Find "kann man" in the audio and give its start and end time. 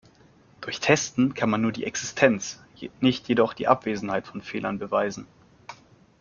1.35-1.61